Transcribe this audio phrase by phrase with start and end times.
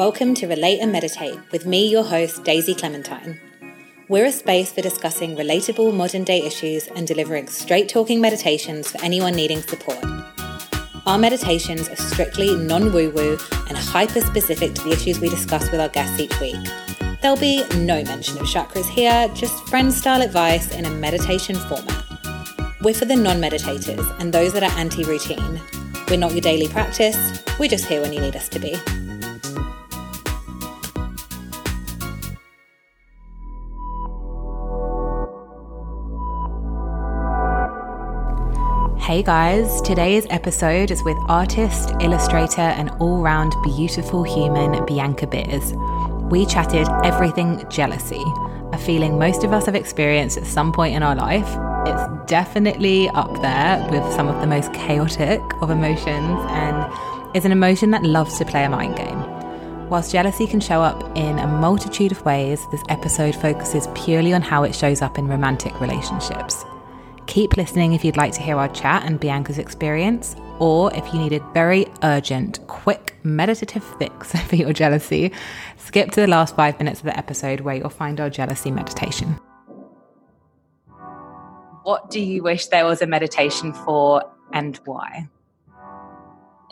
[0.00, 3.38] Welcome to Relate and Meditate with me, your host, Daisy Clementine.
[4.08, 9.04] We're a space for discussing relatable modern day issues and delivering straight talking meditations for
[9.04, 10.02] anyone needing support.
[11.04, 13.36] Our meditations are strictly non woo woo
[13.68, 16.56] and hyper specific to the issues we discuss with our guests each week.
[17.20, 22.04] There'll be no mention of chakras here, just friend style advice in a meditation format.
[22.80, 25.60] We're for the non meditators and those that are anti routine.
[26.08, 28.80] We're not your daily practice, we're just here when you need us to be.
[39.10, 45.72] Hey guys, today's episode is with artist, illustrator, and all round beautiful human Bianca Beers.
[46.30, 48.22] We chatted everything jealousy,
[48.72, 51.48] a feeling most of us have experienced at some point in our life.
[51.88, 57.50] It's definitely up there with some of the most chaotic of emotions and is an
[57.50, 59.88] emotion that loves to play a mind game.
[59.88, 64.42] Whilst jealousy can show up in a multitude of ways, this episode focuses purely on
[64.42, 66.64] how it shows up in romantic relationships.
[67.30, 71.20] Keep listening if you'd like to hear our chat and Bianca's experience, or if you
[71.20, 75.30] need a very urgent, quick, meditative fix for your jealousy,
[75.76, 79.38] skip to the last five minutes of the episode where you'll find our jealousy meditation.
[81.84, 85.28] What do you wish there was a meditation for and why?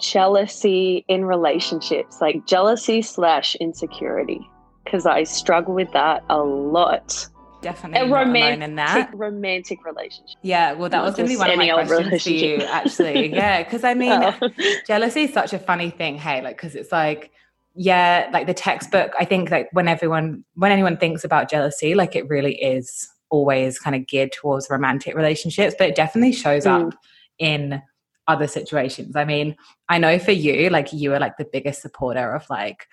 [0.00, 4.40] Jealousy in relationships, like jealousy slash insecurity,
[4.82, 7.28] because I struggle with that a lot
[7.60, 10.36] definitely a romantic, in that romantic relationship.
[10.42, 13.28] Yeah, well, that was going to be one of my questions for you, actually.
[13.34, 14.48] yeah, because I mean, oh.
[14.86, 16.16] jealousy is such a funny thing.
[16.16, 17.30] Hey, like, because it's like,
[17.74, 19.12] yeah, like the textbook.
[19.18, 23.78] I think like when everyone, when anyone thinks about jealousy, like it really is always
[23.78, 26.88] kind of geared towards romantic relationships, but it definitely shows mm.
[26.88, 26.94] up
[27.38, 27.82] in
[28.26, 29.16] other situations.
[29.16, 29.56] I mean,
[29.88, 32.86] I know for you, like you are like the biggest supporter of like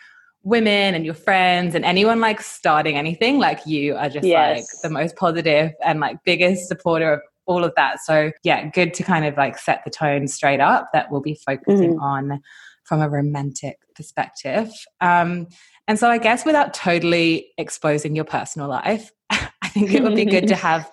[0.46, 4.58] women and your friends and anyone like starting anything like you are just yes.
[4.58, 8.94] like the most positive and like biggest supporter of all of that so yeah good
[8.94, 12.02] to kind of like set the tone straight up that we'll be focusing mm.
[12.02, 12.40] on
[12.84, 14.72] from a romantic perspective
[15.02, 15.48] um
[15.88, 20.26] and so i guess without totally exposing your personal life I think it would be
[20.26, 20.90] good to have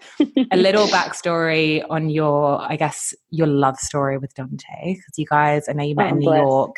[0.50, 4.94] a little backstory on your, I guess, your love story with Dante.
[4.94, 6.40] Because you guys, I know you met oh, in New bless.
[6.40, 6.76] York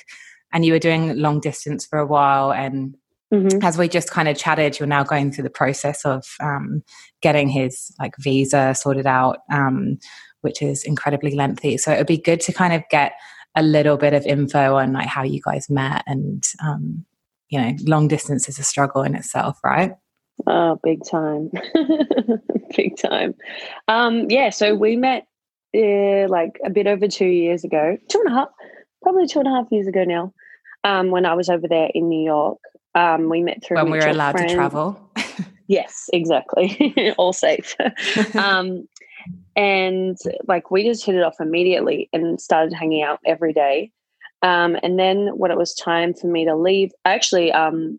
[0.54, 2.96] and you were doing long distance for a while and
[3.32, 3.62] mm-hmm.
[3.62, 6.82] as we just kind of chatted you're now going through the process of um,
[7.20, 9.98] getting his like visa sorted out um,
[10.44, 11.78] which is incredibly lengthy.
[11.78, 13.14] So it would be good to kind of get
[13.56, 17.04] a little bit of info on like how you guys met and um,
[17.48, 19.92] you know long distance is a struggle in itself right?
[20.46, 21.50] Oh big time.
[22.76, 23.34] Big time.
[23.86, 25.26] Um, yeah so we met
[25.76, 28.48] uh, like a bit over two years ago two and a half
[29.02, 30.32] probably two and a half years ago now
[30.84, 32.58] um, when I was over there in New York.
[32.94, 34.50] Um, we met through when we were allowed friend.
[34.50, 35.10] to travel.
[35.66, 37.74] yes, exactly, all safe.
[38.36, 38.86] um,
[39.56, 43.90] and like we just hit it off immediately and started hanging out every day.
[44.42, 47.98] Um, and then when it was time for me to leave, I actually um,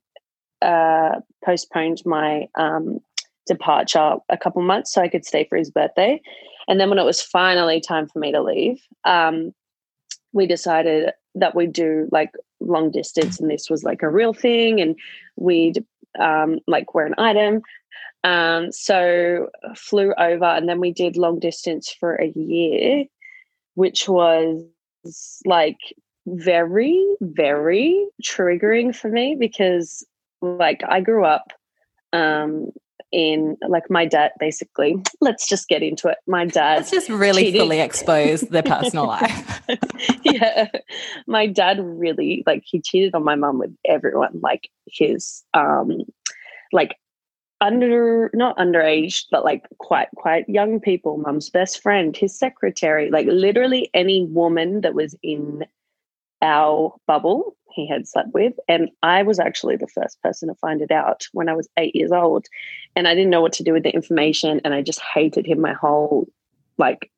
[0.61, 2.99] uh, postponed my um,
[3.47, 6.21] departure a couple months so I could stay for his birthday.
[6.67, 9.53] And then when it was finally time for me to leave, um,
[10.33, 12.31] we decided that we'd do like
[12.65, 14.95] long distance and this was like a real thing and
[15.35, 15.83] we'd
[16.19, 17.61] um, like wear an item.
[18.23, 23.05] Um, so flew over and then we did long distance for a year
[23.75, 24.63] which was
[25.45, 25.77] like
[26.25, 30.03] very very triggering for me because
[30.41, 31.53] like i grew up
[32.13, 32.71] um,
[33.15, 36.17] in like my dad basically let's just get into it.
[36.27, 37.61] My dad let's just really cheated.
[37.61, 39.61] fully expose their personal life.
[40.23, 40.67] Yeah.
[41.25, 46.01] My dad really like he cheated on my mom with everyone like his um
[46.73, 46.97] like
[47.61, 51.17] under not underage but like quite quite young people.
[51.17, 55.65] Mom's best friend his secretary like literally any woman that was in
[56.45, 58.53] our bubble he had slept with.
[58.69, 61.95] And I was actually the first person to find it out when I was eight
[61.95, 62.45] years old.
[62.95, 64.61] And I didn't know what to do with the information.
[64.63, 66.27] And I just hated him my whole,
[66.77, 67.11] like,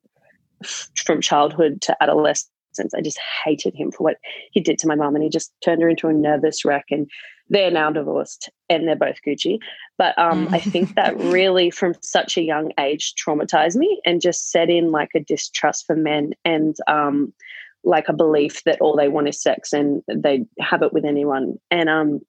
[0.96, 2.50] from childhood to adolescence.
[2.94, 4.16] I just hated him for what
[4.50, 5.14] he did to my mom.
[5.14, 6.86] And he just turned her into a nervous wreck.
[6.90, 7.08] And
[7.50, 9.58] they're now divorced and they're both Gucci.
[9.96, 14.50] But um, I think that really, from such a young age, traumatized me and just
[14.50, 16.32] set in like a distrust for men.
[16.44, 17.32] And, um,
[17.84, 21.58] like a belief that all they want is sex and they have it with anyone.
[21.70, 22.20] And um,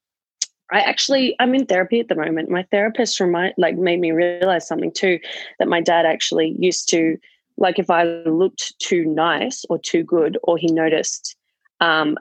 [0.71, 2.49] I actually I'm in therapy at the moment.
[2.49, 5.19] My therapist remind like made me realize something too
[5.57, 7.17] that my dad actually used to
[7.57, 11.35] like if I looked too nice or too good or he noticed
[11.81, 12.17] um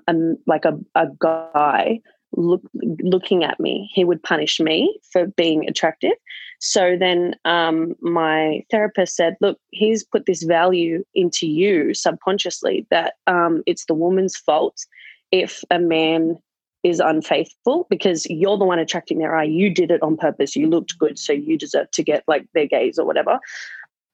[0.46, 2.00] like a, a guy
[2.36, 6.12] look, looking at me, he would punish me for being attractive.
[6.60, 13.14] So then um, my therapist said, Look, he's put this value into you subconsciously that
[13.26, 14.84] um, it's the woman's fault
[15.30, 16.38] if a man
[16.82, 19.44] is unfaithful because you're the one attracting their eye.
[19.44, 20.56] You did it on purpose.
[20.56, 23.38] You looked good, so you deserve to get like their gaze or whatever.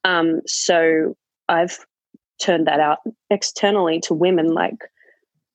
[0.03, 1.17] Um, so
[1.49, 1.79] I've
[2.41, 2.99] turned that out
[3.31, 4.79] externally to women like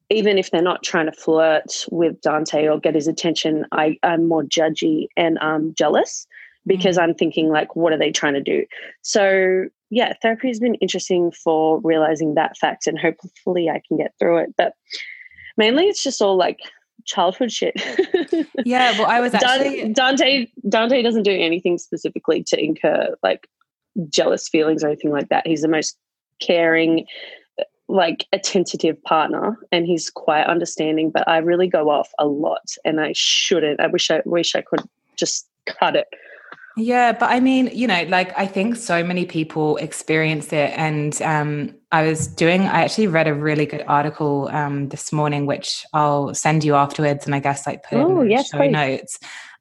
[0.09, 4.27] even if they're not trying to flirt with Dante or get his attention, I, I'm
[4.27, 6.25] more judgy and um, jealous
[6.65, 7.03] because mm.
[7.03, 8.65] I'm thinking like, what are they trying to do?
[9.01, 14.13] So yeah, therapy has been interesting for realizing that fact, and hopefully I can get
[14.19, 14.53] through it.
[14.57, 14.73] But
[15.57, 16.59] mainly, it's just all like
[17.05, 17.73] childhood shit.
[18.65, 20.47] yeah, well, I was actually Dante.
[20.67, 23.47] Dante doesn't do anything specifically to incur like
[24.09, 25.47] jealous feelings or anything like that.
[25.47, 25.97] He's the most
[26.39, 27.05] caring,
[27.89, 31.11] like a tentative partner, and he's quite understanding.
[31.11, 33.81] But I really go off a lot, and I shouldn't.
[33.81, 34.81] I wish I wish I could
[35.17, 36.07] just cut it.
[36.77, 40.71] Yeah, but I mean, you know, like I think so many people experience it.
[40.77, 45.45] And um, I was doing, I actually read a really good article um, this morning,
[45.45, 48.71] which I'll send you afterwards and I guess like put oh, in yes, show please.
[48.71, 49.19] notes.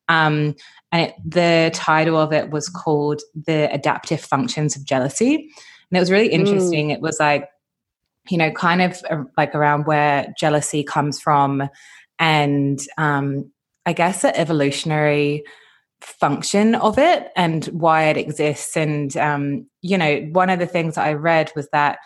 [0.09, 0.55] Um,
[0.93, 5.35] and it, the title of it was called The Adaptive Functions of Jealousy.
[5.35, 6.89] And it was really interesting.
[6.89, 6.95] Mm.
[6.95, 7.49] It was like,
[8.29, 11.69] you know, kind of uh, like around where jealousy comes from
[12.19, 13.51] and um,
[13.87, 15.45] I guess the evolutionary
[16.01, 18.77] function of it and why it exists.
[18.77, 21.99] And, um, you know, one of the things that I read was that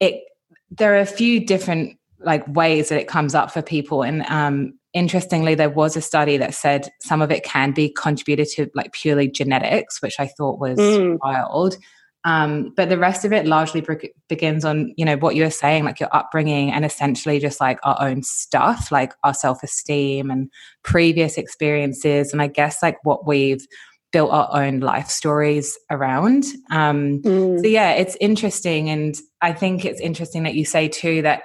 [0.00, 0.22] it,
[0.70, 4.02] there are a few different like ways that it comes up for people.
[4.02, 8.48] And um, interestingly, there was a study that said some of it can be contributed
[8.54, 11.18] to like purely genetics, which I thought was mm.
[11.22, 11.76] wild.
[12.24, 15.84] Um, but the rest of it largely be- begins on, you know, what you're saying,
[15.84, 20.50] like your upbringing and essentially just like our own stuff, like our self esteem and
[20.84, 22.32] previous experiences.
[22.32, 23.66] And I guess like what we've
[24.12, 26.44] built our own life stories around.
[26.70, 27.60] Um, mm.
[27.60, 28.90] So, yeah, it's interesting.
[28.90, 31.42] And I think it's interesting that you say too that,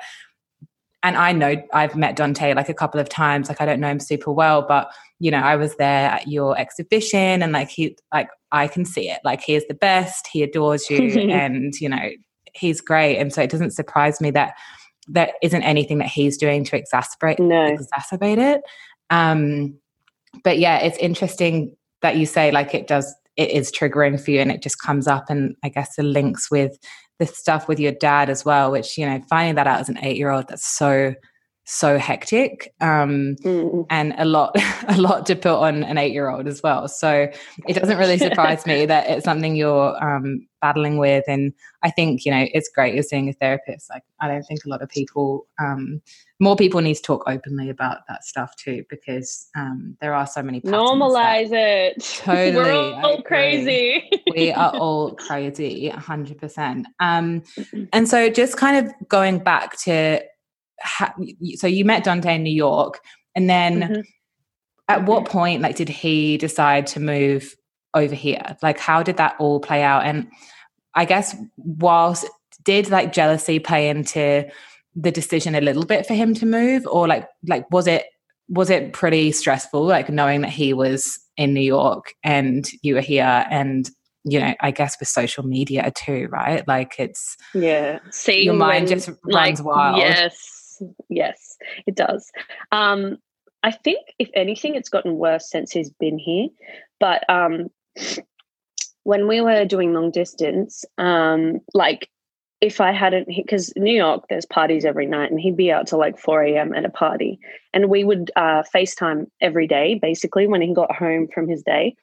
[1.08, 3.88] and I know I've met Dante like a couple of times, like I don't know
[3.88, 7.98] him super well, but you know, I was there at your exhibition and like he,
[8.14, 9.22] like I can see it.
[9.24, 10.98] Like he is the best, he adores you,
[11.32, 12.10] and you know,
[12.54, 13.20] he's great.
[13.20, 14.56] And so it doesn't surprise me that
[15.08, 17.78] there isn't anything that he's doing to exacerbate no.
[17.78, 18.62] exacerbate it.
[19.10, 19.80] Um,
[20.44, 24.42] but yeah, it's interesting that you say like it does it is triggering for you
[24.42, 26.78] and it just comes up and I guess the links with
[27.20, 29.98] the stuff with your dad as well, which, you know, finding that out as an
[30.02, 31.14] eight year old, that's so
[31.70, 33.86] so hectic um, mm.
[33.90, 34.56] and a lot
[34.88, 36.88] a lot to put on an eight year old as well.
[36.88, 37.30] So
[37.68, 41.26] it doesn't really surprise me that it's something you're um, battling with.
[41.28, 41.54] And
[41.84, 43.90] i think you know it's great you're seeing a therapist.
[43.90, 46.02] Like i don't think a lot of people um,
[46.40, 50.42] more people need to talk openly about that stuff too because um, there are so
[50.42, 52.02] many normalize it.
[52.24, 54.10] Totally we're all crazy.
[54.34, 57.44] We are all crazy 100% um,
[57.92, 60.22] and so just kind of going back to
[60.82, 61.16] ha-
[61.56, 63.00] so you met Dante in New York,
[63.36, 64.02] and then mm-hmm.
[64.88, 67.56] at what point, like, did he decide to move
[67.94, 68.58] over here?
[68.62, 70.06] Like, how did that all play out?
[70.06, 70.28] And
[70.94, 72.28] I guess whilst
[72.64, 74.48] did like jealousy play into
[74.96, 78.06] the decision a little bit for him to move, or like, like was it
[78.50, 83.02] was it pretty stressful, like knowing that he was in New York and you were
[83.02, 83.90] here and
[84.30, 86.68] you know, I guess with social media too, right?
[86.68, 89.98] Like it's yeah, see your mind when, just runs like, wild.
[90.00, 90.57] Yes,
[91.10, 92.32] yes, it does.
[92.72, 93.18] Um,
[93.64, 96.48] I think, if anything, it's gotten worse since he's been here.
[97.00, 97.68] But um,
[99.04, 102.10] when we were doing long distance, um, like
[102.60, 106.00] if I hadn't, because New York, there's parties every night, and he'd be out till
[106.00, 106.74] like 4 a.m.
[106.74, 107.40] at a party.
[107.74, 111.96] And we would uh, FaceTime every day, basically, when he got home from his day.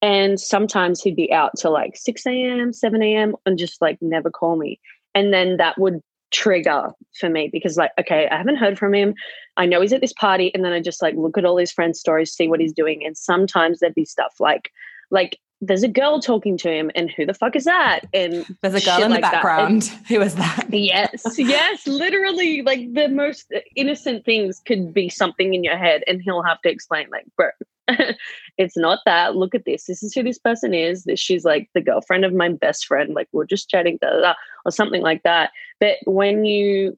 [0.00, 4.30] And sometimes he'd be out till like 6 a.m., 7 a.m., and just like never
[4.30, 4.80] call me.
[5.14, 9.14] And then that would trigger for me because like okay i haven't heard from him.
[9.56, 11.72] I know he's at this party and then i just like look at all his
[11.72, 14.70] friends stories see what he's doing and sometimes there'd be stuff like
[15.10, 18.02] like there's a girl talking to him and who the fuck is that?
[18.14, 19.84] And there's a girl in like the background.
[20.08, 20.66] Who is that?
[20.70, 26.22] Yes yes literally like the most innocent things could be something in your head and
[26.22, 27.48] he'll have to explain like bro
[28.58, 31.68] it's not that look at this this is who this person is this she's like
[31.74, 35.02] the girlfriend of my best friend like we're just chatting da, da, da, or something
[35.02, 36.96] like that but when you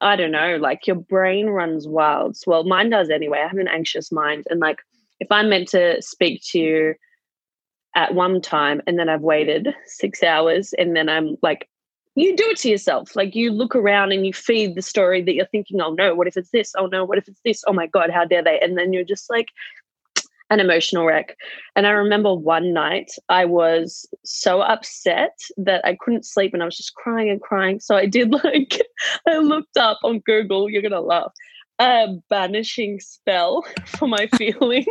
[0.00, 3.68] i don't know like your brain runs wild well mine does anyway i have an
[3.68, 4.78] anxious mind and like
[5.18, 6.94] if i'm meant to speak to you
[7.94, 11.68] at one time and then I've waited six hours and then I'm like
[12.16, 13.14] you do it to yourself.
[13.14, 16.26] Like you look around and you feed the story that you're thinking, oh no, what
[16.26, 16.72] if it's this?
[16.76, 17.62] Oh no, what if it's this?
[17.66, 18.58] Oh my God, how dare they?
[18.58, 19.46] And then you're just like
[20.50, 21.36] an emotional wreck.
[21.76, 26.66] And I remember one night I was so upset that I couldn't sleep and I
[26.66, 27.80] was just crying and crying.
[27.80, 28.82] So I did like,
[29.26, 31.32] I looked up on Google, you're going to laugh,
[31.78, 34.86] a banishing spell for my feelings.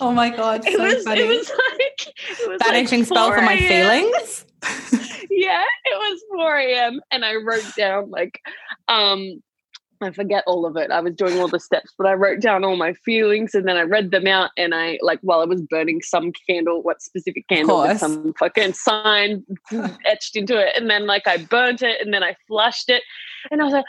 [0.00, 0.64] oh my God.
[0.64, 1.20] So it, was, funny.
[1.22, 4.44] it was like, it was banishing like spell for my feelings
[5.30, 7.00] yeah, it was 4 a.m.
[7.10, 8.40] and I wrote down like
[8.88, 9.42] um
[10.00, 10.90] I forget all of it.
[10.90, 13.76] I was doing all the steps, but I wrote down all my feelings and then
[13.76, 17.48] I read them out and I like while I was burning some candle, what specific
[17.48, 19.44] candle with some fucking sign
[20.04, 20.76] etched into it.
[20.76, 23.02] And then like I burnt it and then I flushed it.
[23.50, 23.84] And I was like,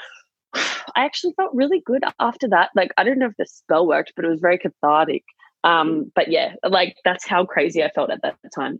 [0.96, 2.70] I actually felt really good after that.
[2.76, 5.24] Like I don't know if the spell worked, but it was very cathartic.
[5.64, 8.80] Um, but yeah, like that's how crazy I felt at that time.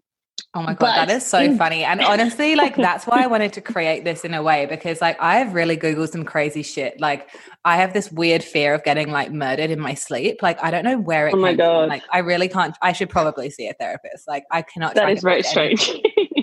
[0.58, 1.84] Oh my god, but that is so funny.
[1.84, 5.16] And honestly, like that's why I wanted to create this in a way because like
[5.22, 7.00] I have really googled some crazy shit.
[7.00, 7.30] Like
[7.64, 10.42] I have this weird fear of getting like murdered in my sleep.
[10.42, 11.84] Like I don't know where it Oh my god.
[11.84, 11.90] From.
[11.90, 14.28] Like I really can't I should probably see a therapist.
[14.28, 15.92] Like I cannot That is very strange.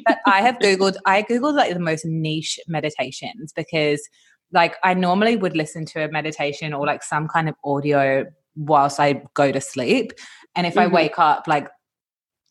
[0.06, 4.00] but I have googled I googled like the most niche meditations because
[4.52, 9.00] like I normally would listen to a meditation or like some kind of audio whilst
[9.00, 10.12] I go to sleep.
[10.54, 10.83] And if mm-hmm.
[10.83, 11.68] I wake up, like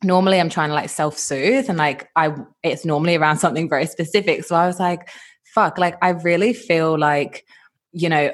[0.03, 3.86] normally I'm trying to like self soothe and like I it's normally around something very
[3.86, 4.43] specific.
[4.45, 5.10] So I was like,
[5.53, 7.45] fuck, like I really feel like,
[7.91, 8.31] you know,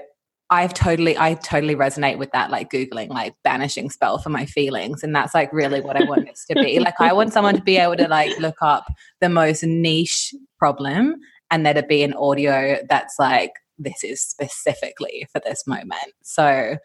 [0.51, 5.03] I've totally, I totally resonate with that, like Googling, like banishing spell for my feelings.
[5.03, 6.79] And that's like really what I want this to be.
[6.89, 8.85] Like, I want someone to be able to like look up
[9.21, 11.15] the most niche problem
[11.51, 16.13] and there to be an audio that's like, this is specifically for this moment.
[16.23, 16.77] So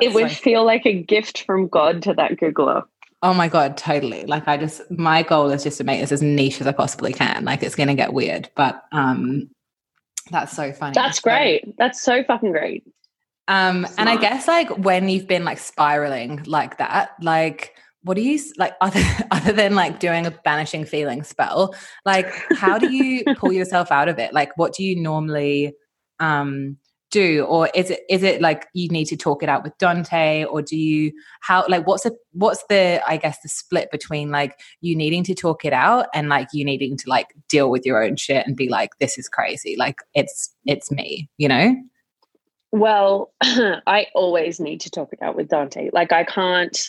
[0.00, 2.84] it would feel like a gift from God to that Googler.
[3.22, 4.24] Oh my God, totally.
[4.24, 7.12] Like I just my goal is just to make this as niche as I possibly
[7.12, 7.44] can.
[7.44, 9.48] Like it's gonna get weird, but um
[10.30, 10.92] that's so funny.
[10.94, 11.64] That's great.
[11.64, 12.84] So, that's so fucking great.
[13.46, 13.94] Um Smart.
[13.98, 18.40] and I guess like when you've been like spiraling like that, like what do you
[18.56, 21.74] like other other than like doing a banishing feeling spell,
[22.04, 22.26] like
[22.56, 24.32] how do you pull yourself out of it?
[24.32, 25.74] Like what do you normally
[26.18, 26.76] um
[27.12, 27.44] do?
[27.44, 30.44] Or is it is it like you need to talk it out with dante?
[30.44, 34.58] Or do you how like what's the what's the i guess the split between like
[34.80, 38.02] you needing to talk it out and like you needing to like deal with your
[38.02, 39.76] own shit and be like this is crazy.
[39.78, 41.76] Like it's it's me you know?
[42.72, 45.90] Well i always need to talk it out with dante.
[45.92, 46.88] Like i can't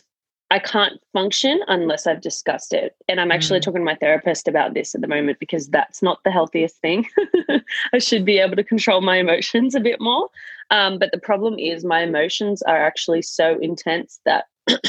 [0.54, 2.96] I can't function unless I've discussed it.
[3.10, 3.64] And I'm actually mm.
[3.64, 7.08] talking to my therapist about this at the moment because that's not the healthiest thing.
[7.94, 10.30] I should be able to control my emotions a bit more.
[10.70, 14.46] Um, but the problem is, my emotions are actually so intense that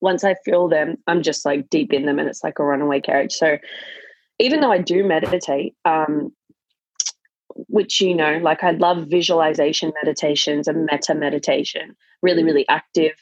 [0.00, 3.00] once I feel them, I'm just like deep in them and it's like a runaway
[3.00, 3.34] carriage.
[3.34, 3.58] So
[4.40, 6.32] even though I do meditate, um,
[7.68, 13.12] which you know, like I love visualization meditations and metta meditation, really, really active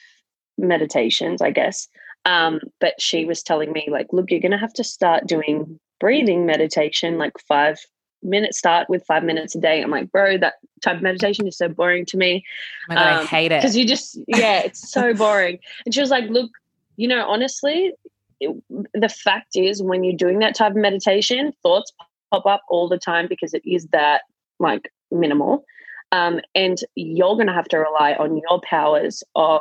[0.59, 1.89] meditations, I guess.
[2.25, 5.79] Um, but she was telling me, like, look, you're going to have to start doing
[6.01, 7.79] breathing meditation, like five
[8.23, 9.83] minutes start with five minutes a day.
[9.83, 12.45] I'm like, bro, that type of meditation is so boring to me.
[12.91, 13.61] Oh God, um, I hate it.
[13.61, 15.59] Because you just, yeah, it's so boring.
[15.85, 16.51] And she was like, look,
[16.97, 17.93] you know, honestly,
[18.41, 18.63] it,
[18.95, 21.93] the fact is, when you're doing that type of meditation, thoughts
[22.33, 24.23] pop up all the time because it is that
[24.59, 25.65] like minimal.
[26.13, 29.61] Um, and you're going to have to rely on your powers of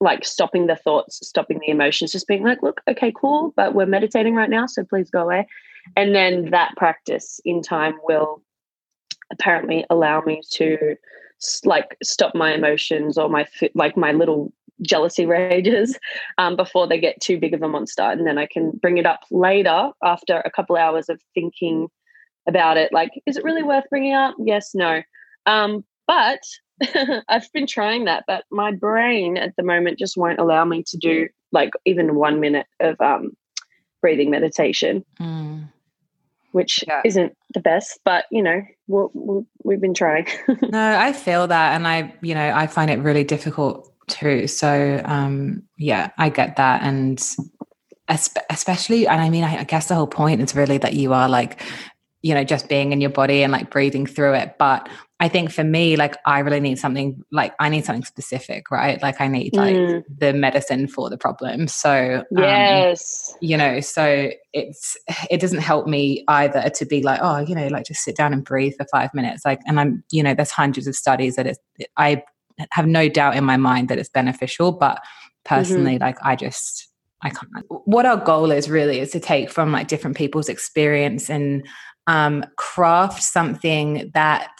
[0.00, 3.86] like stopping the thoughts, stopping the emotions, just being like, look, okay, cool, but we're
[3.86, 5.46] meditating right now, so please go away.
[5.96, 8.42] And then that practice in time will
[9.32, 10.96] apparently allow me to
[11.64, 15.98] like stop my emotions or my like my little jealousy rages
[16.38, 19.04] um, before they get too big of a monster and then i can bring it
[19.04, 21.88] up later after a couple hours of thinking
[22.48, 25.02] about it like is it really worth bringing up yes no
[25.46, 26.40] um, but
[27.28, 30.96] I've been trying that, but my brain at the moment just won't allow me to
[30.96, 33.36] do like even one minute of um,
[34.00, 35.68] breathing meditation, mm.
[36.52, 37.02] which yeah.
[37.04, 40.26] isn't the best, but you know, we have been trying.
[40.62, 41.74] no, I feel that.
[41.74, 44.46] And I, you know, I find it really difficult too.
[44.46, 46.82] So, um, yeah, I get that.
[46.82, 47.22] And
[48.08, 51.62] especially, and I mean, I guess the whole point is really that you are like
[52.22, 54.88] you know just being in your body and like breathing through it but
[55.20, 59.00] i think for me like i really need something like i need something specific right
[59.02, 60.02] like i need like mm.
[60.18, 64.96] the medicine for the problem so um, yes you know so it's
[65.30, 68.32] it doesn't help me either to be like oh you know like just sit down
[68.32, 71.46] and breathe for five minutes like and i'm you know there's hundreds of studies that
[71.46, 71.58] it's
[71.96, 72.22] i
[72.72, 75.00] have no doubt in my mind that it's beneficial but
[75.44, 76.04] personally mm-hmm.
[76.04, 76.88] like i just
[77.22, 77.50] I can't.
[77.68, 81.66] What our goal is really is to take from like different people's experience and
[82.06, 84.52] um, craft something that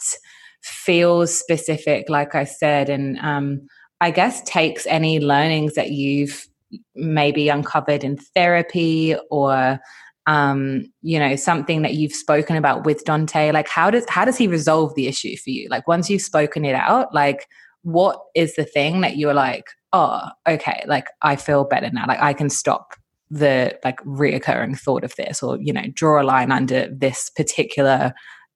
[0.67, 3.67] feels specific, like I said, and um,
[4.01, 6.47] I guess takes any learnings that you've
[6.95, 9.79] maybe uncovered in therapy or
[10.27, 13.51] um, you know something that you've spoken about with Dante.
[13.51, 15.67] Like, how does how does he resolve the issue for you?
[15.69, 17.47] Like, once you've spoken it out, like
[17.83, 22.05] what is the thing that you're like, oh, okay, like I feel better now.
[22.07, 22.95] Like I can stop
[23.29, 28.13] the like reoccurring thought of this or you know draw a line under this particular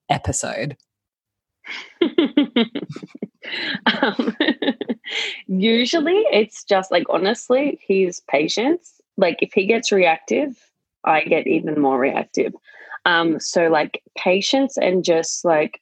[0.09, 0.77] episode
[4.01, 4.35] um,
[5.47, 10.57] usually it's just like honestly his patience like if he gets reactive
[11.05, 12.53] i get even more reactive
[13.05, 15.81] um so like patience and just like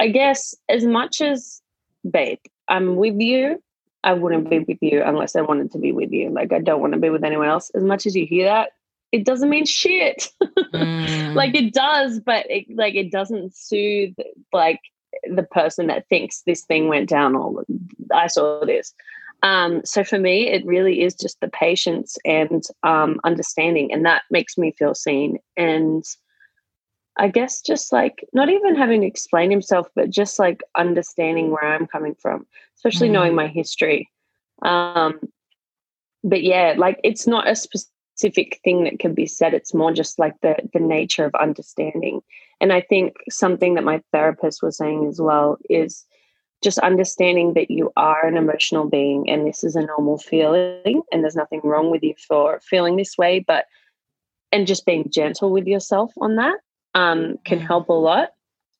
[0.00, 1.62] i guess as much as
[2.10, 3.62] babe i'm with you
[4.02, 6.30] I wouldn't be with you unless I wanted to be with you.
[6.30, 7.70] Like I don't want to be with anyone else.
[7.74, 8.70] As much as you hear that,
[9.12, 10.28] it doesn't mean shit.
[10.42, 11.34] mm.
[11.34, 14.14] Like it does, but it, like it doesn't soothe
[14.52, 14.80] like
[15.24, 17.64] the person that thinks this thing went down or
[18.12, 18.94] I saw this.
[19.42, 24.22] Um, so for me, it really is just the patience and um, understanding, and that
[24.30, 25.38] makes me feel seen.
[25.56, 26.04] And
[27.18, 31.64] I guess just like not even having to explain himself, but just like understanding where
[31.64, 32.46] I'm coming from
[32.80, 33.12] especially mm.
[33.12, 34.10] knowing my history.
[34.62, 35.20] Um,
[36.24, 37.92] but yeah, like it's not a specific
[38.28, 39.54] thing that can be said.
[39.54, 42.20] It's more just like the the nature of understanding.
[42.60, 46.04] And I think something that my therapist was saying as well is
[46.62, 51.22] just understanding that you are an emotional being and this is a normal feeling and
[51.22, 53.64] there's nothing wrong with you for feeling this way, but
[54.52, 56.58] and just being gentle with yourself on that
[56.94, 58.30] um, can help a lot.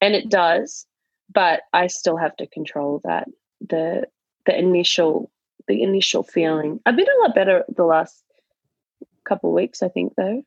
[0.00, 0.86] And it does,
[1.32, 3.28] but I still have to control that
[3.60, 4.06] the
[4.46, 5.30] the initial
[5.68, 6.80] the initial feeling.
[6.84, 8.22] I've been a lot better the last
[9.24, 10.42] couple weeks, I think, though.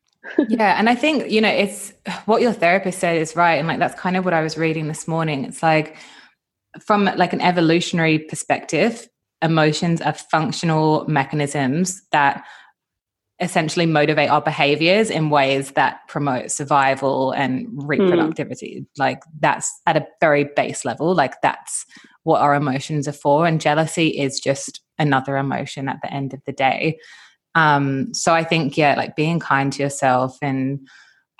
[0.48, 1.92] yeah, and I think you know it's
[2.24, 4.88] what your therapist said is right, and like that's kind of what I was reading
[4.88, 5.44] this morning.
[5.44, 5.96] It's like
[6.80, 9.08] from like an evolutionary perspective,
[9.42, 12.44] emotions are functional mechanisms that
[13.40, 18.78] essentially motivate our behaviors in ways that promote survival and reproductivity.
[18.78, 18.86] Mm.
[18.96, 21.14] Like that's at a very base level.
[21.14, 21.84] Like that's
[22.22, 23.46] what our emotions are for.
[23.46, 26.98] And jealousy is just another emotion at the end of the day.
[27.54, 30.86] Um, so I think, yeah, like being kind to yourself and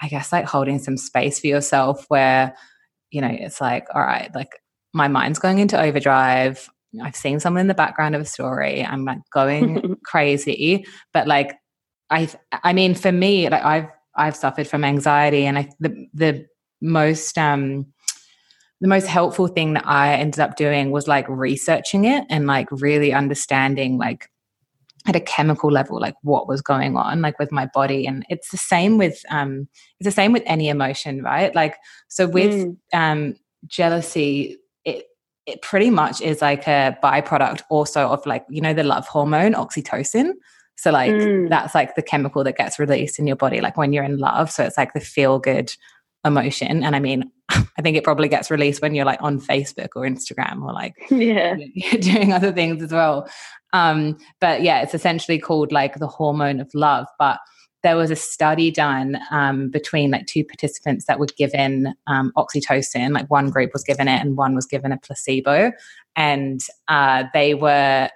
[0.01, 2.55] I guess like holding some space for yourself where,
[3.11, 4.61] you know, it's like, all right, like
[4.93, 6.69] my mind's going into overdrive.
[7.03, 8.85] I've seen someone in the background of a story.
[8.85, 10.87] I'm like going crazy.
[11.13, 11.57] But like
[12.11, 16.47] I I mean for me, like I've I've suffered from anxiety and I the the
[16.81, 17.87] most um
[18.81, 22.69] the most helpful thing that I ended up doing was like researching it and like
[22.71, 24.29] really understanding like
[25.07, 28.07] at a chemical level like what was going on like with my body.
[28.07, 29.69] And it's the same with um
[30.01, 31.55] it's the same with any emotion right?
[31.55, 31.77] Like
[32.09, 32.77] so with mm.
[32.93, 33.37] um
[33.67, 35.07] jealousy it
[35.47, 39.55] it pretty much is like a byproduct also of like you know the love hormone
[39.55, 40.33] oxytocin?
[40.77, 41.49] So like mm.
[41.51, 44.51] that's like the chemical that gets released in your body like when you're in love.
[44.51, 45.75] So it's like the feel good
[46.25, 46.83] emotion.
[46.83, 50.03] And i mean I think it probably gets released when you're like on Facebook or
[50.03, 51.57] Instagram or like yeah
[52.01, 53.29] doing other things as well.
[53.73, 57.07] Um, but yeah, it's essentially called like the hormone of love.
[57.19, 57.39] But
[57.83, 63.13] there was a study done um, between like two participants that were given um, oxytocin.
[63.13, 65.73] Like one group was given it and one was given a placebo,
[66.17, 68.09] and uh, they were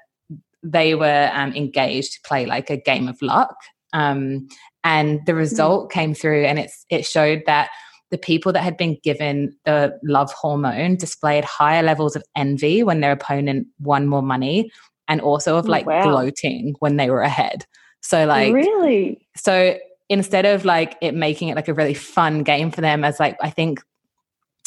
[0.62, 3.54] they were um, engaged to play like a game of luck.
[3.92, 4.48] Um,
[4.84, 5.38] and the hmm.
[5.38, 5.92] result mm.
[5.92, 7.70] came through, and it's it showed that
[8.10, 13.00] the people that had been given the love hormone displayed higher levels of envy when
[13.00, 14.70] their opponent won more money
[15.08, 16.02] and also of oh, like wow.
[16.02, 17.66] gloating when they were ahead.
[18.00, 22.70] So like really so instead of like it making it like a really fun game
[22.70, 23.82] for them as like I think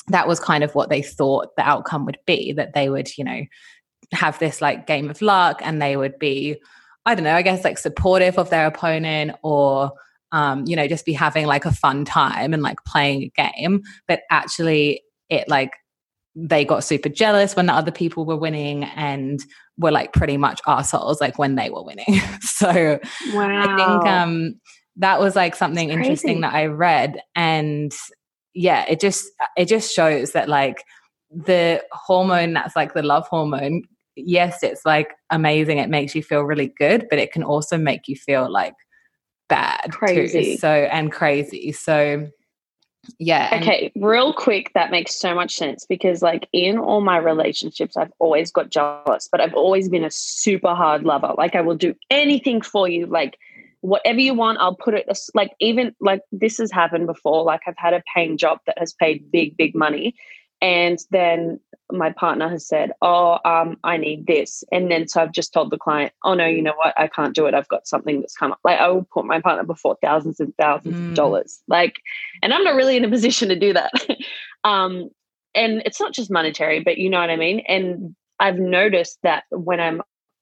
[0.08, 3.24] that was kind of what they thought the outcome would be that they would, you
[3.24, 3.42] know,
[4.12, 6.58] have this like game of luck and they would be
[7.06, 9.92] I don't know, I guess like supportive of their opponent or
[10.32, 13.82] um, you know, just be having like a fun time and like playing a game.
[14.08, 15.72] But actually, it like
[16.36, 19.42] they got super jealous when the other people were winning and
[19.78, 22.22] were like pretty much assholes like when they were winning.
[22.42, 23.00] so
[23.34, 23.62] wow.
[23.62, 24.60] I think um,
[24.98, 27.22] that was like something interesting that I read.
[27.36, 27.92] And
[28.54, 30.84] yeah, it just it just shows that like
[31.32, 33.82] the hormone that's like the love hormone
[34.18, 38.08] yes it's like amazing it makes you feel really good but it can also make
[38.08, 38.74] you feel like
[39.52, 42.28] bad crazy too, so and crazy so
[43.20, 47.98] yeah okay real quick that makes so much sense because like in all my relationships
[47.98, 51.76] i've always got jealous but i've always been a super hard lover like i will
[51.76, 53.38] do anything for you like
[53.82, 57.44] whatever you want, I'll put it like even like this has happened before.
[57.44, 60.16] Like I've had a paying job that has paid big, big money.
[60.62, 61.60] And then
[61.92, 64.64] my partner has said, Oh, um, I need this.
[64.72, 66.94] And then so I've just told the client, Oh no, you know what?
[66.98, 67.54] I can't do it.
[67.54, 68.60] I've got something that's come up.
[68.64, 71.10] Like I will put my partner before thousands and thousands mm.
[71.10, 71.62] of dollars.
[71.68, 71.96] Like,
[72.42, 73.92] and I'm not really in a position to do that.
[74.64, 75.10] um,
[75.54, 77.60] and it's not just monetary, but you know what I mean?
[77.68, 80.02] And I've noticed that when I'm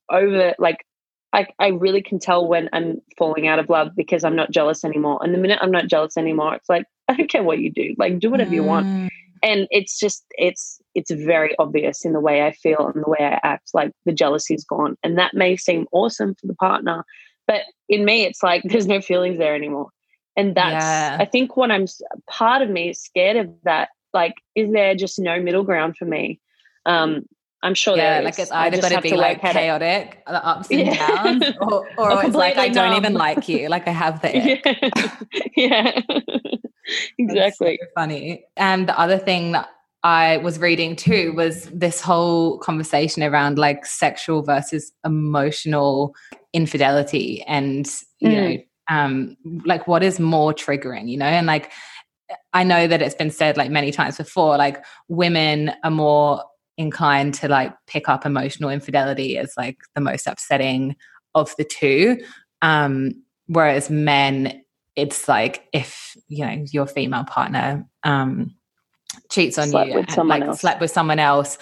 [0.10, 0.86] over like
[1.32, 4.84] I, I really can tell when I'm falling out of love because I'm not jealous
[4.84, 5.20] anymore.
[5.22, 7.94] And the minute I'm not jealous anymore, it's like, I don't care what you do.
[7.98, 8.56] Like do whatever mm.
[8.56, 9.12] you want.
[9.41, 13.19] And it's just it's it's very obvious in the way I feel and the way
[13.19, 13.69] I act.
[13.73, 14.97] Like the jealousy is gone.
[15.04, 17.04] And that may seem awesome for the partner.
[17.47, 19.89] But in me, it's like there's no feelings there anymore.
[20.36, 21.17] And that's yeah.
[21.19, 21.86] I think what I'm
[22.30, 23.89] part of me is scared of that.
[24.13, 26.39] Like, is there just no middle ground for me?
[26.86, 27.25] Um,
[27.62, 31.08] I'm sure yeah, like it's either going to be like chaotic, the ups and yeah.
[31.08, 34.32] downs, or, or, or it's like I don't even like you, like I have the
[35.58, 36.02] yeah, yeah.
[37.17, 37.78] exactly.
[37.82, 38.45] So funny.
[38.56, 39.69] And the other thing that
[40.04, 46.15] I was reading too was this whole conversation around like sexual versus emotional
[46.54, 47.86] infidelity, and
[48.19, 48.34] you mm.
[48.34, 48.63] know,
[48.95, 51.74] um, like what is more triggering, you know, and like
[52.54, 56.43] I know that it's been said like many times before, like women are more
[56.80, 60.96] inclined to like pick up emotional infidelity as like the most upsetting
[61.36, 62.18] of the two.
[62.62, 63.12] Um,
[63.48, 64.63] whereas men,
[64.96, 68.56] it's like if you know your female partner um,
[69.30, 70.62] cheats on slept you with and like else.
[70.62, 71.58] slept with someone else.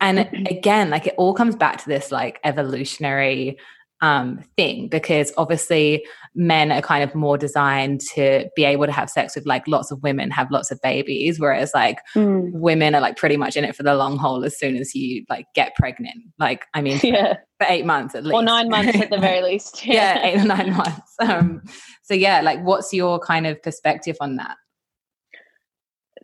[0.00, 3.58] And again, like it all comes back to this like evolutionary
[4.00, 9.10] um, thing because obviously men are kind of more designed to be able to have
[9.10, 12.50] sex with like lots of women, have lots of babies, whereas like mm.
[12.52, 15.24] women are like pretty much in it for the long haul as soon as you
[15.28, 16.22] like get pregnant.
[16.38, 17.34] Like, I mean, yeah.
[17.58, 19.84] for, eight months at least, or nine months at the very least.
[19.84, 21.14] Yeah, yeah eight or nine months.
[21.20, 21.62] Um,
[22.02, 24.56] so yeah, like, what's your kind of perspective on that?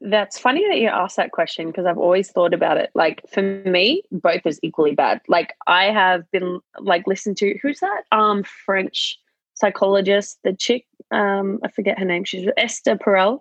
[0.01, 2.91] That's funny that you asked that question because I've always thought about it.
[2.95, 5.21] Like for me, both is equally bad.
[5.29, 8.03] Like I have been like listened to who's that?
[8.13, 9.19] Um French
[9.55, 12.25] psychologist, the chick, um, I forget her name.
[12.25, 13.41] She's Esther Perel.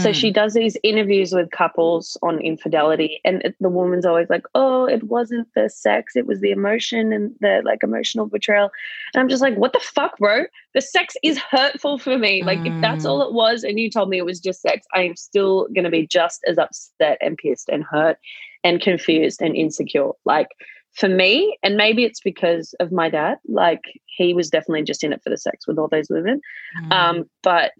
[0.00, 0.34] So she mm.
[0.34, 5.02] does these interviews with couples on infidelity, and it, the woman's always like, "Oh, it
[5.04, 8.70] wasn't the sex; it was the emotion and the like emotional betrayal."
[9.12, 10.44] And I'm just like, "What the fuck, bro?
[10.74, 12.42] The sex is hurtful for me.
[12.42, 12.74] Like, mm.
[12.74, 13.28] if that's all mm.
[13.28, 16.06] it was, and you told me it was just sex, I am still gonna be
[16.06, 18.18] just as upset and pissed and hurt
[18.64, 20.10] and confused and insecure.
[20.24, 20.48] Like,
[20.94, 23.38] for me, and maybe it's because of my dad.
[23.48, 26.40] Like, he was definitely just in it for the sex with all those women.
[26.82, 26.92] Mm.
[26.92, 27.72] Um, but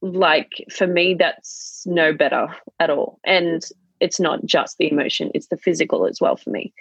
[0.00, 3.18] like for me that's no better at all.
[3.24, 3.62] And
[4.00, 6.72] it's not just the emotion it's the physical as well for me.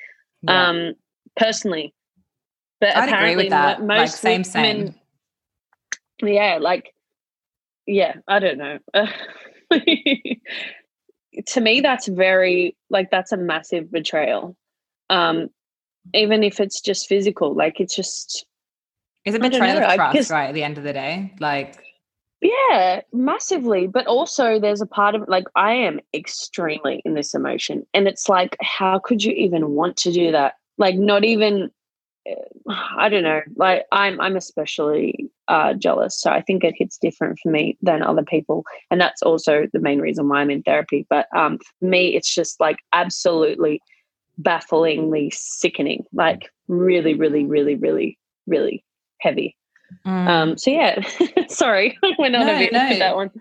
[0.44, 0.70] Yeah.
[0.70, 0.94] um
[1.36, 1.94] personally
[2.80, 3.82] but I'd apparently with that.
[3.82, 4.44] most like, same.
[4.44, 4.96] same
[6.22, 6.94] yeah like
[7.86, 8.80] yeah i don't know.
[11.46, 14.56] To me that's very like that's a massive betrayal.
[15.12, 15.50] Um
[16.14, 18.46] even if it's just physical like it's just
[19.24, 21.34] it's a betrayal of trust right at the end of the day.
[21.40, 21.87] Like
[22.42, 23.88] yeah, massively.
[23.88, 28.30] But also, there's a part of like I am extremely in this emotion, and it's
[28.30, 30.56] like, how could you even want to do that?
[30.78, 31.72] Like, not even.
[32.70, 33.42] I don't know.
[33.56, 38.04] Like, I'm I'm especially uh, jealous, so I think it hits different for me than
[38.04, 41.08] other people, and that's also the main reason why I'm in therapy.
[41.10, 43.82] But um, for me, it's just like absolutely
[44.38, 46.06] bafflingly sickening.
[46.14, 48.84] Like, really, really, really, really, really
[49.22, 49.56] heavy.
[50.06, 50.28] Mm.
[50.28, 51.02] Um, so yeah,
[51.48, 52.90] sorry, I went on no, a bit no.
[52.90, 53.32] with that one.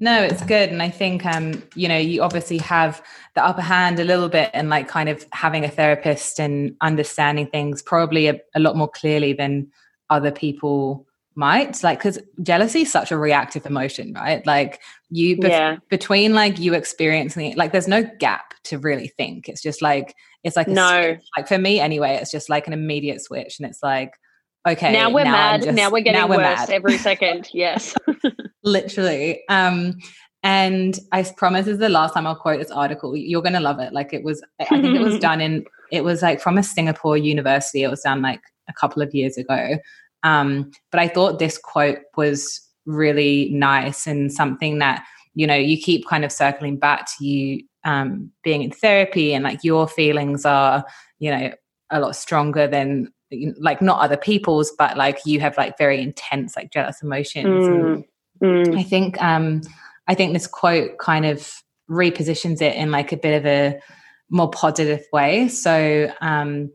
[0.00, 0.70] No, it's good.
[0.70, 3.02] And I think, um, you know, you obviously have
[3.34, 7.46] the upper hand a little bit and like kind of having a therapist and understanding
[7.46, 9.70] things probably a, a lot more clearly than
[10.10, 15.48] other people might like because jealousy is such a reactive emotion right like you bef-
[15.48, 15.76] yeah.
[15.88, 20.14] between like you experiencing it like there's no gap to really think it's just like
[20.44, 21.24] it's like no switch.
[21.36, 24.12] like for me anyway it's just like an immediate switch and it's like
[24.68, 25.62] okay now we're now mad.
[25.62, 26.70] Just, now we're getting we're worse mad.
[26.70, 27.48] every second.
[27.54, 27.94] Yes.
[28.62, 29.42] Literally.
[29.48, 29.98] Um
[30.44, 33.16] and i promise this is the last time i'll quote this article.
[33.16, 33.92] You're gonna love it.
[33.92, 37.16] Like it was i think it was done in it was like from a singapore
[37.16, 37.82] university.
[37.82, 39.78] It was done like a couple of years ago.
[40.22, 45.78] Um but i thought this quote was really nice and something that you know you
[45.78, 50.44] keep kind of circling back to you um being in therapy and like your feelings
[50.44, 50.84] are
[51.18, 51.52] you know
[51.90, 53.12] a lot stronger than
[53.58, 58.04] like not other people's but like you have like very intense like jealous emotions mm,
[58.42, 58.78] mm.
[58.78, 59.60] i think um
[60.08, 63.78] i think this quote kind of repositions it in like a bit of a
[64.30, 66.70] more positive way so um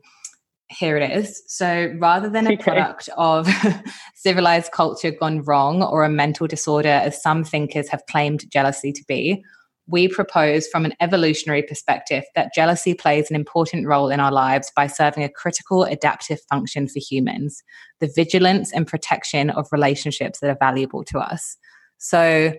[0.70, 1.42] here it is.
[1.46, 2.62] So rather than a okay.
[2.62, 3.48] product of
[4.14, 9.04] civilized culture gone wrong or a mental disorder, as some thinkers have claimed jealousy to
[9.08, 9.42] be,
[9.88, 14.70] we propose from an evolutionary perspective that jealousy plays an important role in our lives
[14.76, 17.62] by serving a critical adaptive function for humans,
[18.00, 21.56] the vigilance and protection of relationships that are valuable to us.
[21.96, 22.52] So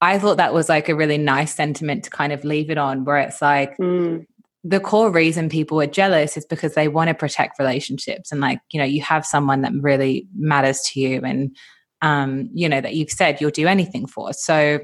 [0.00, 3.04] I thought that was like a really nice sentiment to kind of leave it on,
[3.04, 4.26] where it's like, mm
[4.64, 8.60] the core reason people are jealous is because they want to protect relationships and like
[8.70, 11.56] you know you have someone that really matters to you and
[12.00, 14.78] um you know that you've said you'll do anything for so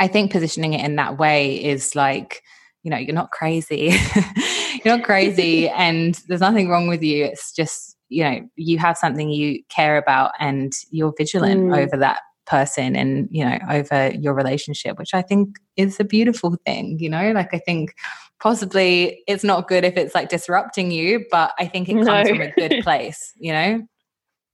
[0.00, 2.42] i think positioning it in that way is like
[2.82, 3.94] you know you're not crazy
[4.84, 8.96] you're not crazy and there's nothing wrong with you it's just you know you have
[8.96, 11.76] something you care about and you're vigilant mm.
[11.76, 16.56] over that person and you know over your relationship which i think is a beautiful
[16.66, 17.94] thing you know like i think
[18.40, 22.24] possibly it's not good if it's like disrupting you but i think it comes no.
[22.24, 23.82] from a good place you know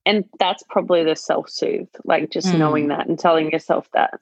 [0.07, 2.59] and that's probably the self-soothe like just mm.
[2.59, 4.15] knowing that and telling yourself that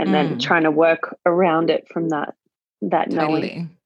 [0.00, 0.12] and mm.
[0.12, 2.34] then trying to work around it from that
[2.82, 3.40] that totally.
[3.40, 3.76] knowing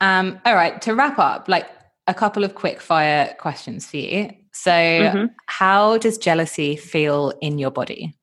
[0.00, 1.68] um all right to wrap up like
[2.06, 5.26] a couple of quick fire questions for you so mm-hmm.
[5.46, 8.14] how does jealousy feel in your body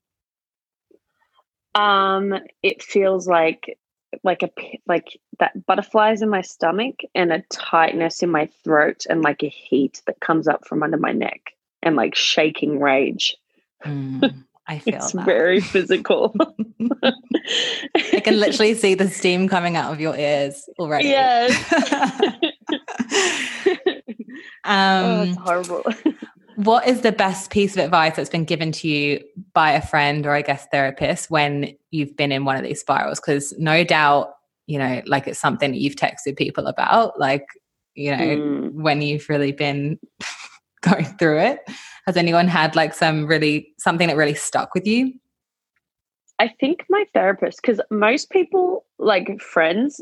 [1.78, 3.78] um, it feels like
[4.24, 4.50] like a
[4.88, 9.50] like that butterflies in my stomach and a tightness in my throat and like a
[9.50, 13.38] heat that comes up from under my neck and like shaking rage.
[13.86, 15.26] Mm, I feel it's that.
[15.26, 16.36] very physical.
[17.04, 21.10] I can literally see the steam coming out of your ears already.
[21.10, 21.74] Yes.
[24.64, 25.84] um, oh, it's horrible
[26.58, 30.26] what is the best piece of advice that's been given to you by a friend
[30.26, 33.20] or I guess therapist when you've been in one of these spirals?
[33.20, 34.32] Because no doubt,
[34.66, 37.46] you know, like it's something that you've texted people about, like,
[37.94, 38.74] you know, mm.
[38.74, 40.00] when you've really been
[40.90, 41.60] going through it.
[42.06, 45.14] Has anyone had like some really something that really stuck with you?
[46.40, 50.02] I think my therapist, because most people, like friends,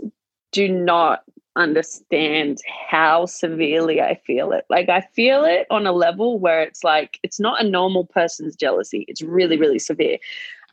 [0.51, 1.23] do not
[1.55, 4.65] understand how severely I feel it.
[4.69, 8.55] Like I feel it on a level where it's like it's not a normal person's
[8.55, 9.05] jealousy.
[9.07, 10.17] It's really, really severe.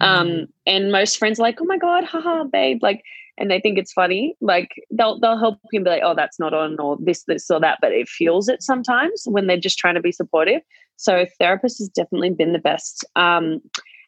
[0.01, 0.41] Um, mm-hmm.
[0.41, 2.83] Um, and most friends are like, oh my God, haha, babe.
[2.83, 3.05] Like,
[3.43, 4.37] and they think it's funny.
[4.41, 7.59] Like they'll they'll help him be like, oh, that's not on or this, this or
[7.59, 10.63] that, but it feels it sometimes when they're just trying to be supportive.
[10.97, 13.05] So therapist has definitely been the best.
[13.17, 13.61] Um,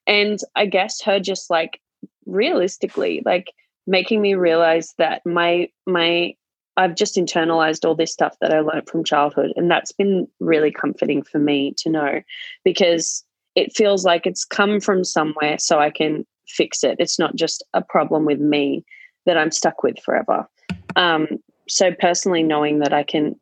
[0.07, 1.81] and I guess her just like
[2.27, 3.49] realistically, like
[3.88, 6.35] making me realize that my my
[6.77, 9.53] I've just internalized all this stuff that I learned from childhood.
[9.57, 12.20] And that's been really comforting for me to know
[12.64, 13.25] because
[13.57, 16.97] it feels like it's come from somewhere so I can fix it.
[17.01, 18.85] It's not just a problem with me
[19.26, 20.48] that I'm stuck with forever.
[20.96, 21.28] Um,
[21.68, 23.37] so, personally, knowing that I can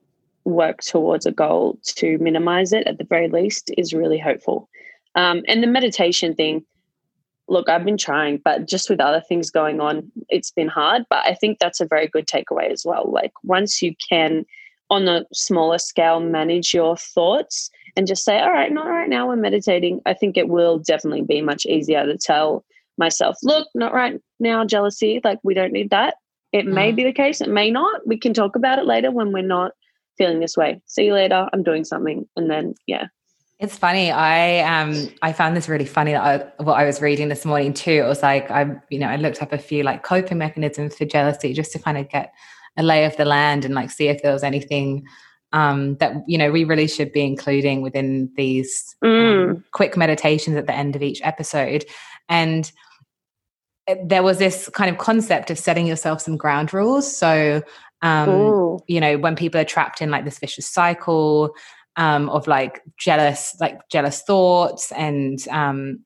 [0.45, 4.69] work towards a goal to minimize it at the very least is really hopeful.
[5.15, 6.65] Um, and the meditation thing,
[7.49, 11.05] look, I've been trying, but just with other things going on, it's been hard.
[11.11, 13.11] But I think that's a very good takeaway as well.
[13.11, 14.45] Like once you can,
[14.91, 19.29] on a smaller scale, manage your thoughts and just say, all right, not right now,
[19.29, 22.65] we're meditating, I think it will definitely be much easier to tell
[22.99, 26.15] myself, look, not right now, jealousy, like we don't need that.
[26.53, 26.73] It mm.
[26.73, 28.07] may be the case, it may not.
[28.07, 29.73] We can talk about it later when we're not
[30.19, 30.81] feeling this way.
[30.87, 31.49] See you later.
[31.53, 32.29] I'm doing something.
[32.37, 33.07] And then, yeah,
[33.63, 34.11] it's funny.
[34.11, 37.73] I um I found this really funny that I, what I was reading this morning
[37.73, 37.93] too.
[37.93, 41.05] It was like I you know I looked up a few like coping mechanisms for
[41.05, 42.33] jealousy just to kind of get
[42.77, 45.07] a lay of the land and like see if there was anything
[45.53, 49.51] um, that you know we really should be including within these um, mm.
[49.51, 51.85] um, quick meditations at the end of each episode.
[52.33, 52.73] And
[54.05, 57.15] there was this kind of concept of setting yourself some ground rules.
[57.17, 57.63] So
[58.01, 61.55] um, you know when people are trapped in like this vicious cycle
[61.97, 64.93] um, of like jealous, like jealous thoughts.
[64.93, 66.05] And um,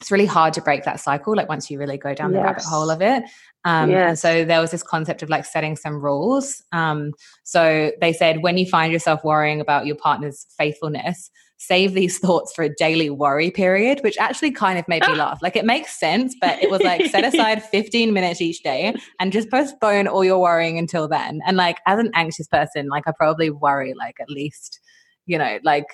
[0.00, 2.38] it's really hard to break that cycle, like once you really go down yes.
[2.38, 3.24] the rabbit hole of it.
[3.64, 4.08] Um, yes.
[4.08, 6.62] And so there was this concept of like setting some rules.
[6.72, 12.18] Um, so they said, when you find yourself worrying about your partner's faithfulness, save these
[12.20, 15.16] thoughts for a daily worry period, which actually kind of made me ah.
[15.16, 15.38] laugh.
[15.42, 19.32] Like it makes sense, but it was like set aside 15 minutes each day and
[19.32, 21.40] just postpone all your worrying until then.
[21.46, 24.80] And like as an anxious person, like I probably worry like at least
[25.26, 25.86] you know, like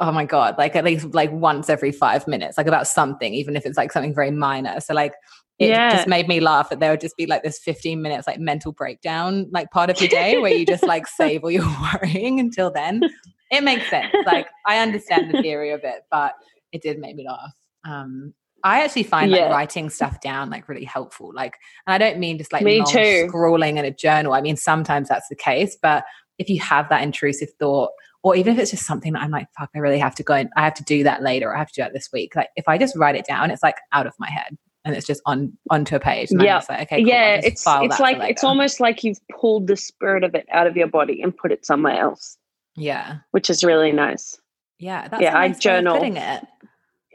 [0.00, 3.54] oh my god like at least like once every five minutes like about something even
[3.54, 5.12] if it's like something very minor so like
[5.58, 5.94] it yeah.
[5.94, 8.72] just made me laugh that there would just be like this 15 minutes like mental
[8.72, 11.68] breakdown like part of your day where you just like save all your
[12.02, 13.02] worrying until then
[13.50, 16.34] it makes sense like i understand the theory of it but
[16.72, 18.32] it did make me laugh um
[18.62, 19.44] I actually find yeah.
[19.44, 21.32] like writing stuff down like really helpful.
[21.34, 21.54] Like,
[21.86, 23.24] and I don't mean just like Me too.
[23.26, 24.34] scrawling in a journal.
[24.34, 26.04] I mean, sometimes that's the case, but
[26.38, 27.90] if you have that intrusive thought
[28.22, 30.34] or even if it's just something that I'm like, fuck, I really have to go
[30.34, 32.36] and I have to do that later, or I have to do that this week.
[32.36, 35.06] Like if I just write it down, it's like out of my head and it's
[35.06, 36.28] just on onto a page.
[36.30, 36.60] yeah.
[36.68, 37.40] Like, okay, cool, yeah.
[37.42, 40.86] It's it's like it's almost like you've pulled the spirit of it out of your
[40.86, 42.36] body and put it somewhere else.
[42.80, 44.38] Yeah, which is really nice.
[44.78, 45.34] Yeah, that's yeah.
[45.34, 46.02] Nice I journal.
[46.02, 46.46] It.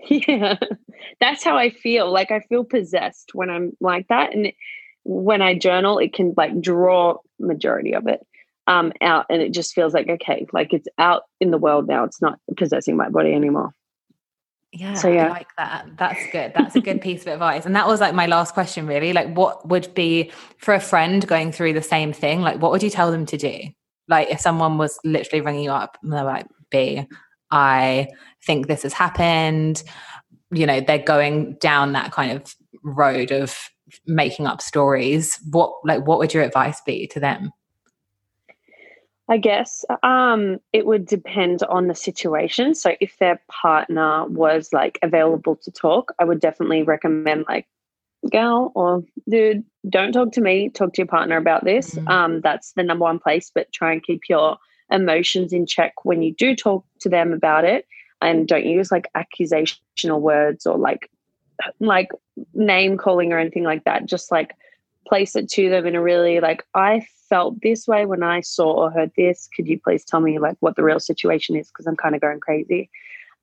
[0.08, 0.60] Yeah,
[1.20, 2.12] that's how I feel.
[2.12, 4.54] Like I feel possessed when I'm like that, and
[5.04, 8.26] when I journal, it can like draw majority of it
[8.68, 12.04] um out, and it just feels like okay, like it's out in the world now.
[12.04, 13.74] It's not possessing my body anymore.
[14.72, 15.88] Yeah, so, yeah, I like that.
[15.98, 16.52] That's good.
[16.54, 17.66] That's a good piece of advice.
[17.66, 19.14] And that was like my last question, really.
[19.14, 22.42] Like, what would be for a friend going through the same thing?
[22.42, 23.60] Like, what would you tell them to do?
[24.08, 27.08] Like, if someone was literally ringing you up and they're like, B,
[27.52, 28.08] I
[28.46, 29.84] think this has happened,
[30.52, 33.58] you know, they're going down that kind of road of
[34.06, 35.40] making up stories.
[35.52, 37.52] What, like, what would your advice be to them?
[39.28, 42.76] I guess um, it would depend on the situation.
[42.76, 47.66] So if their partner was like available to talk, I would definitely recommend like,
[48.32, 50.70] girl or dude, don't talk to me.
[50.70, 51.96] Talk to your partner about this.
[51.96, 52.08] Mm-hmm.
[52.08, 53.52] Um, that's the number one place.
[53.54, 54.58] But try and keep your
[54.92, 57.86] emotions in check when you do talk to them about it,
[58.22, 61.10] and don't use like accusational words or like
[61.80, 62.10] like
[62.54, 64.06] name calling or anything like that.
[64.06, 64.56] Just like
[65.08, 68.72] place it to them in a really like I felt this way when I saw
[68.72, 69.48] or heard this.
[69.56, 71.68] Could you please tell me like what the real situation is?
[71.68, 72.90] Because I'm kind of going crazy.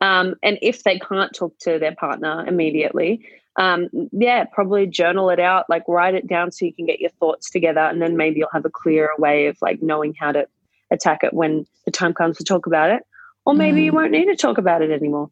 [0.03, 3.25] Um, and if they can't talk to their partner immediately,
[3.57, 7.11] um, yeah, probably journal it out, like write it down so you can get your
[7.21, 10.49] thoughts together, and then maybe you'll have a clearer way of like knowing how to
[10.91, 13.05] attack it when the time comes to talk about it.
[13.47, 13.85] Or maybe mm.
[13.85, 15.31] you won't need to talk about it anymore.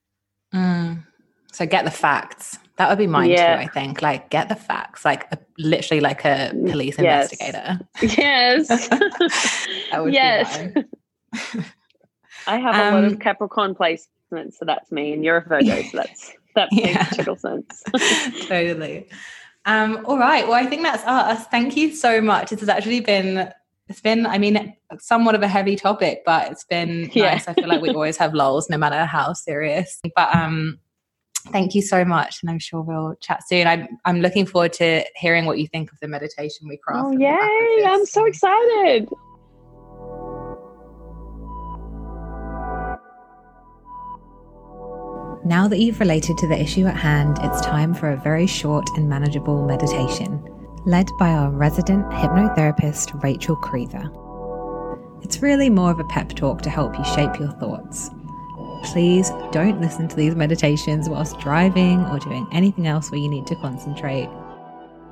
[0.54, 1.04] Mm.
[1.52, 2.58] So get the facts.
[2.76, 3.56] That would be mine yeah.
[3.56, 4.02] too, I think.
[4.02, 7.32] Like, get the facts, like a, literally like a mm, police yes.
[7.32, 7.80] investigator.
[8.02, 8.88] Yes.
[9.90, 10.68] that would yes.
[12.46, 15.44] I have a um, lot of um, Capricorn placements, so that's me, and you're a
[15.46, 17.04] Virgo, so that's that makes yeah.
[17.04, 17.82] total sense.
[18.46, 19.08] totally.
[19.66, 20.46] Um, all right.
[20.46, 21.46] Well, I think that's us.
[21.46, 22.50] Thank you so much.
[22.50, 23.52] This has actually been
[23.90, 27.32] it's been, I mean, somewhat of a heavy topic, but it's been yeah.
[27.32, 27.48] nice.
[27.48, 30.00] I feel like we always have lulls, no matter how serious.
[30.14, 30.78] But um,
[31.48, 35.02] thank you so much and i'm sure we'll chat soon i'm, I'm looking forward to
[35.16, 39.08] hearing what you think of the meditation we craft oh yay i'm so excited
[45.50, 48.88] now that you've related to the issue at hand it's time for a very short
[48.96, 50.40] and manageable meditation
[50.86, 54.06] led by our resident hypnotherapist Rachel Crethar
[55.24, 58.10] it's really more of a pep talk to help you shape your thoughts
[58.84, 63.46] Please don't listen to these meditations whilst driving or doing anything else where you need
[63.46, 64.28] to concentrate.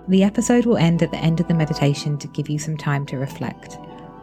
[0.09, 3.05] The episode will end at the end of the meditation to give you some time
[3.07, 3.77] to reflect.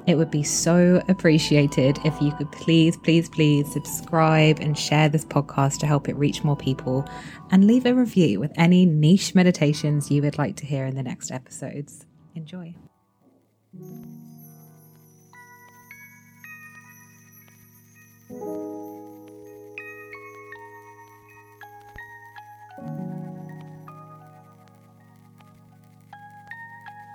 [0.08, 5.26] It would be so appreciated if you could please, please, please subscribe and share this
[5.26, 7.10] podcast to help it reach more people
[7.50, 11.02] and leave a review with any niche meditations you would like to hear in the
[11.02, 12.06] next episodes.
[12.36, 12.76] Enjoy.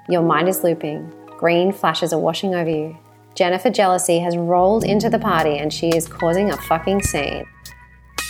[0.09, 1.19] Your mind is looping.
[1.40, 2.94] Green flashes are washing over you.
[3.35, 7.46] Jennifer Jealousy has rolled into the party and she is causing a fucking scene.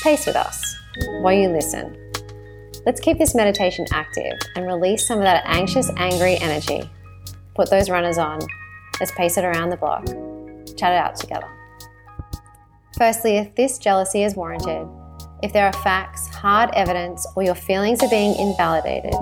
[0.05, 0.77] Pace with us
[1.21, 2.13] while you listen.
[2.87, 6.89] Let's keep this meditation active and release some of that anxious, angry energy.
[7.57, 8.39] Put those runners on.
[9.01, 10.07] Let's pace it around the block.
[10.77, 11.49] Chat it out together.
[12.97, 14.87] Firstly, if this jealousy is warranted,
[15.43, 19.15] if there are facts, hard evidence, or your feelings are being invalidated,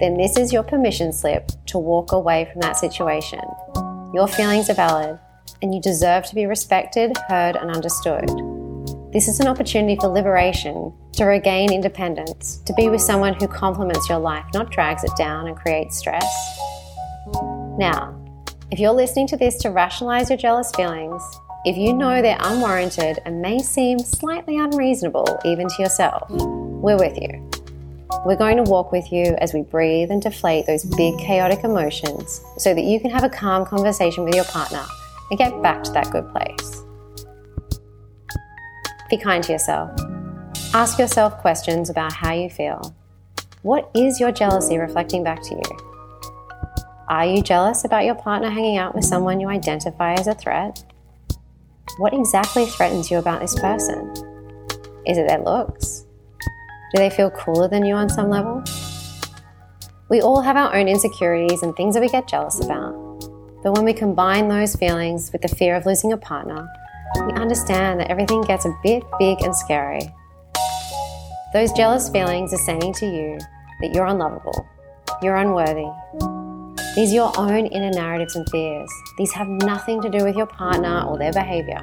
[0.00, 3.40] then this is your permission slip to walk away from that situation.
[4.12, 5.18] Your feelings are valid,
[5.62, 8.28] and you deserve to be respected, heard, and understood.
[9.12, 14.08] This is an opportunity for liberation, to regain independence, to be with someone who complements
[14.08, 16.24] your life, not drags it down and creates stress.
[17.78, 18.16] Now,
[18.70, 21.22] if you're listening to this to rationalize your jealous feelings,
[21.64, 27.18] if you know they're unwarranted and may seem slightly unreasonable even to yourself, we're with
[27.20, 27.50] you.
[28.24, 32.42] We're going to walk with you as we breathe and deflate those big chaotic emotions
[32.58, 34.84] so that you can have a calm conversation with your partner
[35.30, 36.82] and get back to that good place.
[39.08, 39.90] Be kind to yourself.
[40.74, 42.94] Ask yourself questions about how you feel.
[43.62, 45.78] What is your jealousy reflecting back to you?
[47.08, 50.84] Are you jealous about your partner hanging out with someone you identify as a threat?
[51.98, 54.12] What exactly threatens you about this person?
[55.06, 55.99] Is it their looks?
[56.94, 58.64] Do they feel cooler than you on some level?
[60.08, 62.94] We all have our own insecurities and things that we get jealous about.
[63.62, 66.68] But when we combine those feelings with the fear of losing a partner,
[67.26, 70.00] we understand that everything gets a bit big and scary.
[71.52, 73.38] Those jealous feelings are saying to you
[73.80, 74.66] that you're unlovable,
[75.22, 75.88] you're unworthy.
[76.96, 78.90] These are your own inner narratives and fears.
[79.16, 81.82] These have nothing to do with your partner or their behavior.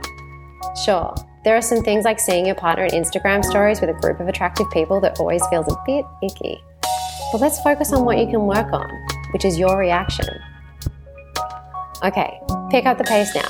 [0.84, 4.20] Sure, there are some things like seeing your partner in Instagram stories with a group
[4.20, 6.62] of attractive people that always feels a bit icky.
[7.32, 8.90] But let's focus on what you can work on,
[9.34, 10.28] which is your reaction.
[12.04, 13.50] Okay, pick up the pace now.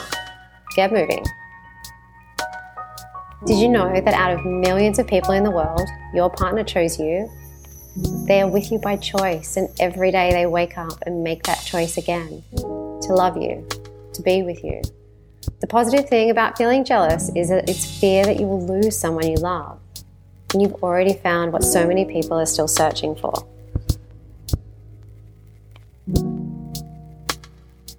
[0.76, 1.24] Get moving.
[3.46, 7.00] Did you know that out of millions of people in the world, your partner chose
[7.00, 7.30] you?
[8.28, 11.64] They are with you by choice, and every day they wake up and make that
[11.64, 13.68] choice again to love you,
[14.14, 14.82] to be with you.
[15.60, 19.28] The positive thing about feeling jealous is that it's fear that you will lose someone
[19.28, 19.80] you love.
[20.54, 23.34] And you've already found what so many people are still searching for.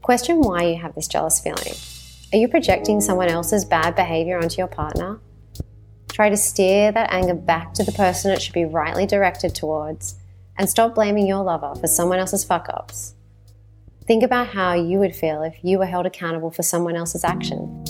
[0.01, 1.74] Question why you have this jealous feeling.
[2.32, 5.18] Are you projecting someone else's bad behavior onto your partner?
[6.09, 10.14] Try to steer that anger back to the person it should be rightly directed towards
[10.57, 13.14] and stop blaming your lover for someone else's fuck ups.
[14.09, 17.84] Think about how you would feel if you were held accountable for someone else's action.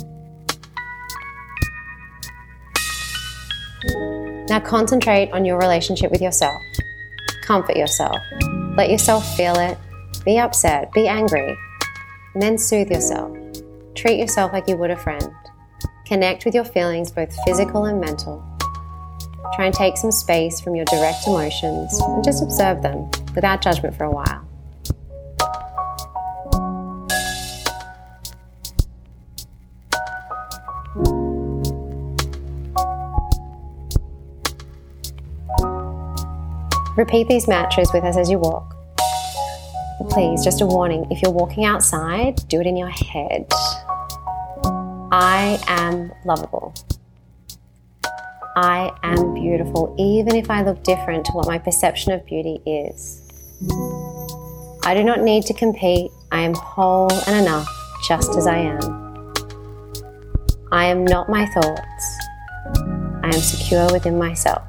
[4.49, 6.61] Now concentrate on your relationship with yourself.
[7.43, 8.17] Comfort yourself.
[8.77, 9.79] Let yourself feel it.
[10.25, 11.57] Be upset, be angry,
[12.35, 13.37] and then soothe yourself.
[13.95, 15.31] Treat yourself like you would a friend.
[16.05, 18.45] Connect with your feelings, both physical and mental.
[19.55, 23.97] Try and take some space from your direct emotions and just observe them without judgment
[23.97, 24.48] for a while.
[36.99, 38.75] Repeat these mantras with us as you walk.
[40.11, 43.47] Please, just a warning if you're walking outside, do it in your head.
[45.13, 46.75] I am lovable.
[48.57, 53.23] I am beautiful, even if I look different to what my perception of beauty is.
[54.83, 56.11] I do not need to compete.
[56.33, 57.69] I am whole and enough
[58.09, 59.35] just as I am.
[60.73, 62.19] I am not my thoughts.
[63.23, 64.68] I am secure within myself.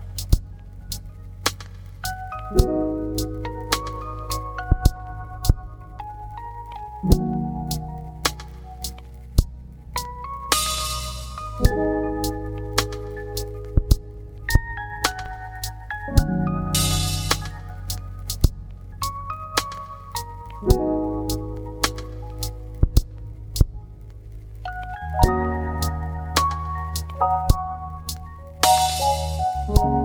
[29.69, 29.98] Bye.